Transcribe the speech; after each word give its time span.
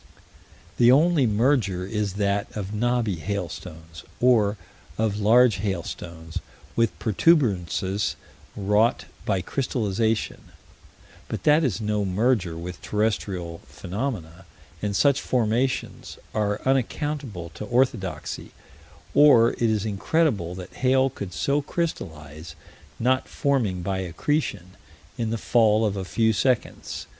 The 0.77 0.91
only 0.91 1.27
merger 1.27 1.85
is 1.85 2.13
that 2.13 2.47
of 2.57 2.73
knobby 2.73 3.17
hailstones, 3.17 4.03
or 4.19 4.57
of 4.97 5.19
large 5.19 5.57
hailstones 5.57 6.39
with 6.75 6.97
protuberances 6.97 8.15
wrought 8.55 9.05
by 9.25 9.43
crystallization: 9.43 10.45
but 11.27 11.43
that 11.43 11.63
is 11.63 11.79
no 11.79 12.03
merger 12.03 12.57
with 12.57 12.81
terrestrial 12.81 13.59
phenomena, 13.67 14.45
and 14.81 14.95
such 14.95 15.21
formations 15.21 16.17
are 16.33 16.59
unaccountable 16.65 17.51
to 17.53 17.65
orthodoxy; 17.65 18.53
or 19.13 19.51
it 19.51 19.61
is 19.61 19.85
incredible 19.85 20.55
that 20.55 20.73
hail 20.73 21.11
could 21.11 21.31
so 21.31 21.61
crystallize 21.61 22.55
not 22.99 23.27
forming 23.27 23.83
by 23.83 23.99
accretion 23.99 24.71
in 25.19 25.29
the 25.29 25.37
fall 25.37 25.85
of 25.85 25.95
a 25.95 26.03
few 26.03 26.33
seconds. 26.33 27.05